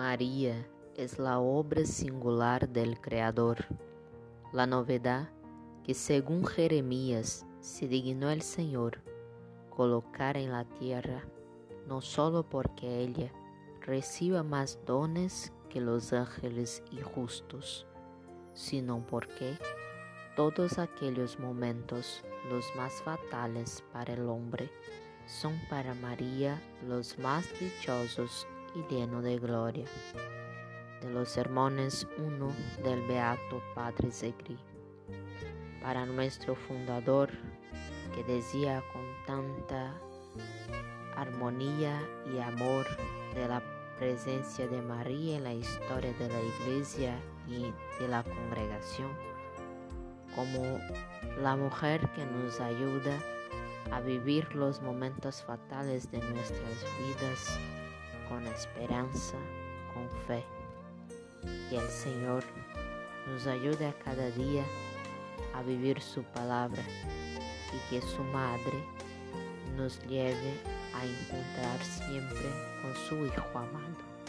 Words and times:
María 0.00 0.66
es 0.96 1.18
la 1.18 1.40
obra 1.40 1.84
singular 1.84 2.70
del 2.70 2.98
Creador, 3.02 3.66
la 4.50 4.66
novedad 4.66 5.28
que 5.84 5.92
según 5.92 6.46
Jeremías 6.46 7.44
se 7.60 7.86
dignó 7.86 8.30
el 8.30 8.40
Señor 8.40 9.02
colocar 9.68 10.38
en 10.38 10.52
la 10.52 10.64
tierra, 10.64 11.26
no 11.86 12.00
solo 12.00 12.48
porque 12.48 13.00
ella 13.00 13.30
reciba 13.82 14.42
más 14.42 14.78
dones 14.86 15.52
que 15.68 15.82
los 15.82 16.14
ángeles 16.14 16.82
y 16.90 17.02
justos, 17.02 17.86
sino 18.54 19.06
porque 19.06 19.58
todos 20.34 20.78
aquellos 20.78 21.38
momentos, 21.38 22.24
los 22.48 22.64
más 22.74 22.94
fatales 23.02 23.84
para 23.92 24.14
el 24.14 24.30
hombre, 24.30 24.70
son 25.26 25.60
para 25.68 25.92
María 25.92 26.58
los 26.88 27.18
más 27.18 27.44
dichosos 27.60 28.46
y 28.74 28.82
llenos 28.92 29.24
de 29.24 29.38
gloria. 29.38 29.86
De 31.00 31.10
los 31.10 31.28
sermones 31.28 32.06
1 32.18 32.52
del 32.84 33.06
Beato 33.06 33.62
Padre 33.74 34.10
Zegri. 34.10 34.58
Para 35.82 36.04
nuestro 36.04 36.54
fundador, 36.54 37.30
que 38.14 38.22
decía 38.24 38.82
con 38.92 39.02
tanta 39.26 39.94
armonía 41.16 42.00
y 42.32 42.38
amor 42.38 42.86
de 43.34 43.48
la 43.48 43.62
presencia 43.98 44.66
de 44.66 44.82
María 44.82 45.36
en 45.36 45.44
la 45.44 45.54
historia 45.54 46.12
de 46.14 46.28
la 46.28 46.40
iglesia 46.40 47.18
y 47.48 47.72
de 48.00 48.08
la 48.08 48.22
congregación, 48.22 49.10
como 50.34 50.78
la 51.40 51.56
mujer 51.56 52.08
que 52.10 52.24
nos 52.24 52.60
ayuda 52.60 53.18
a 53.90 54.00
vivir 54.00 54.54
los 54.54 54.80
momentos 54.82 55.42
fatales 55.42 56.10
de 56.10 56.18
nuestras 56.18 56.86
vidas 56.98 57.58
con 58.30 58.46
esperanza, 58.46 59.36
con 59.92 60.08
fe. 60.26 60.44
Que 61.68 61.76
el 61.76 61.88
Señor 61.88 62.44
nos 63.26 63.46
ayude 63.46 63.88
a 63.88 63.92
cada 64.04 64.30
día 64.30 64.64
a 65.54 65.62
vivir 65.62 66.00
su 66.00 66.22
palabra 66.22 66.82
y 67.74 67.90
que 67.90 68.00
su 68.00 68.22
madre 68.24 68.84
nos 69.76 70.00
lleve 70.06 70.54
a 70.94 71.04
encontrar 71.04 71.82
siempre 71.82 72.48
con 72.80 72.94
su 73.08 73.26
Hijo 73.26 73.58
amado. 73.58 74.19